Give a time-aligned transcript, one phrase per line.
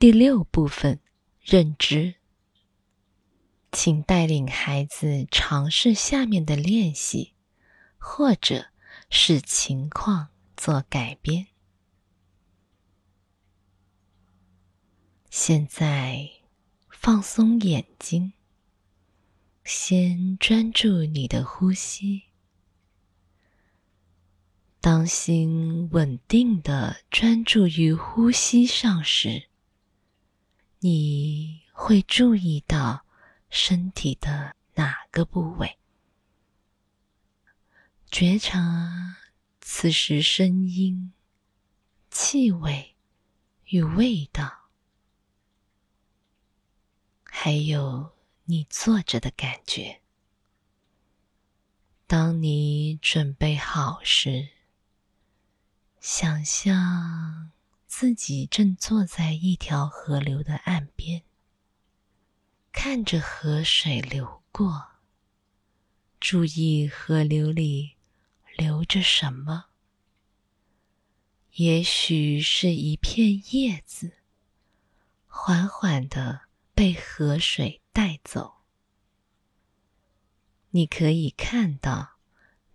[0.00, 1.00] 第六部分，
[1.42, 2.14] 认知。
[3.72, 7.32] 请带领孩子尝试下面的练习，
[7.98, 8.66] 或者
[9.10, 11.48] 视情况做改编。
[15.28, 16.30] 现在
[16.88, 18.34] 放松眼睛，
[19.64, 22.22] 先专注你的呼吸。
[24.80, 29.47] 当心稳定的专注于呼吸上时，
[30.80, 33.04] 你会注意到
[33.50, 35.76] 身体的哪个部位？
[38.10, 39.16] 觉察
[39.60, 41.12] 此时声音、
[42.10, 42.94] 气味
[43.66, 44.70] 与味道，
[47.24, 48.12] 还有
[48.44, 50.00] 你坐着的感觉。
[52.06, 54.50] 当你准备好时。
[56.00, 57.37] 想象
[57.88, 61.22] 自己正坐在一条河流的岸边，
[62.70, 64.88] 看着河水流过，
[66.20, 67.96] 注意河流里
[68.58, 69.64] 流着什么。
[71.54, 74.18] 也许是一片叶子，
[75.26, 76.42] 缓缓的
[76.74, 78.58] 被河水带走。
[80.70, 82.18] 你可以看到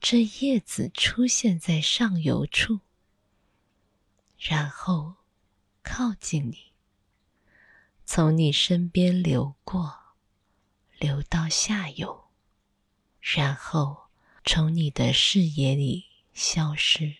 [0.01, 2.79] 这叶子出现在上游处。
[4.45, 5.15] 然后
[5.83, 6.73] 靠近你，
[8.05, 10.17] 从你身边流过，
[10.99, 12.25] 流到下游，
[13.21, 14.09] 然后
[14.43, 17.19] 从你的视野里消失。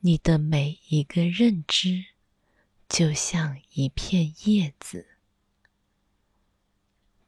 [0.00, 2.08] 你的每一个认知，
[2.90, 5.16] 就像一片叶子，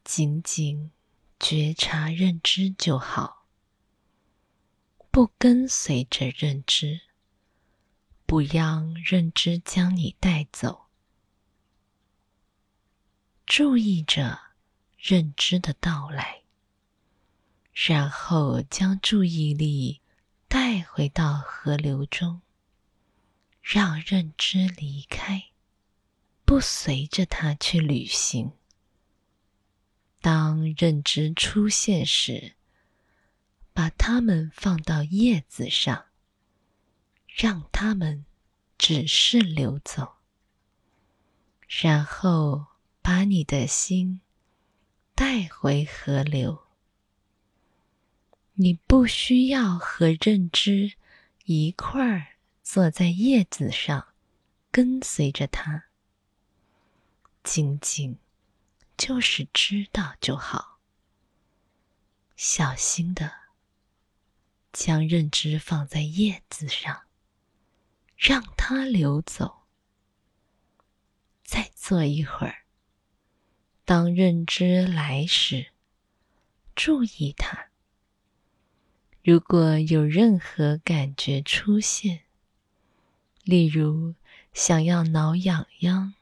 [0.03, 0.91] 仅仅
[1.39, 3.38] 觉察认知就好。
[5.11, 7.01] 不跟随着认知，
[8.25, 10.85] 不让认知将你带走。
[13.45, 14.39] 注意着
[14.97, 16.43] 认知的到来，
[17.73, 20.01] 然后将注意力
[20.47, 22.41] 带回到河流中，
[23.61, 25.49] 让认知离开，
[26.45, 28.51] 不随着它去旅行。
[30.21, 32.55] 当认知出现时，
[33.79, 36.07] 把它们放到叶子上，
[37.25, 38.25] 让它们
[38.77, 40.17] 只是流走。
[41.65, 42.65] 然后
[43.01, 44.19] 把你的心
[45.15, 46.67] 带回河流。
[48.55, 50.95] 你不需要和认知
[51.45, 54.09] 一块儿坐在叶子上，
[54.69, 55.85] 跟随着它。
[57.45, 58.19] 仅仅
[58.97, 60.81] 就是知道就好。
[62.35, 63.38] 小心的。
[64.71, 67.01] 将认知放在叶子上，
[68.15, 69.63] 让它流走。
[71.43, 72.65] 再坐一会儿。
[73.83, 75.71] 当认知来时，
[76.75, 77.69] 注意它。
[79.23, 82.21] 如果有任何感觉出现，
[83.43, 84.13] 例如
[84.53, 86.13] 想要挠痒痒，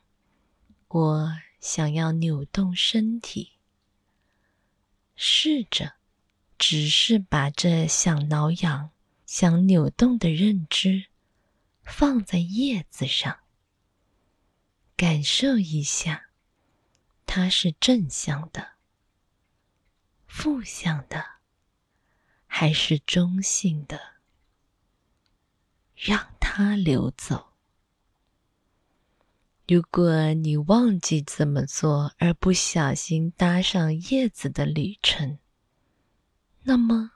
[0.87, 3.51] 或想要扭动身体，
[5.17, 5.96] 试着。
[6.57, 8.91] 只是把这想挠痒、
[9.25, 11.07] 想扭动的认知
[11.83, 13.39] 放在叶子上，
[14.95, 16.29] 感受一下，
[17.25, 18.71] 它是正向的、
[20.25, 21.23] 负向的，
[22.47, 23.99] 还是中性的？
[25.95, 27.53] 让它流走。
[29.67, 35.39] 如果你忘记怎么做，而不小心搭上叶子的旅程。
[36.69, 37.11] 那么，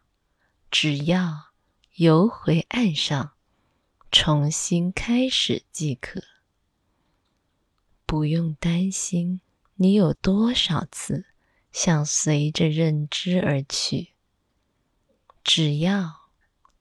[0.71, 1.51] 只要
[1.95, 3.33] 游回岸上，
[4.09, 6.23] 重新开始即可。
[8.05, 9.41] 不用担心
[9.75, 11.25] 你有多少次
[11.73, 14.13] 想随着认知而去，
[15.43, 16.29] 只要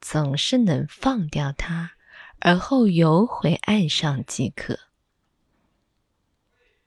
[0.00, 1.94] 总是能放掉它，
[2.38, 4.78] 而后游回岸上即可。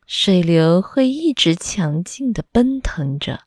[0.07, 3.43] 水流会一直强劲的奔腾着。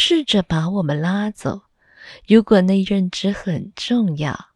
[0.00, 1.62] 试着把我们拉走。
[2.28, 4.50] 如果那认知很重要，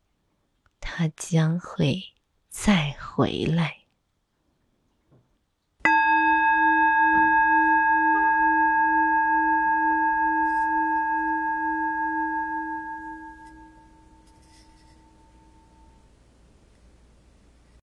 [0.79, 2.01] 它将会
[2.49, 3.82] 再回来。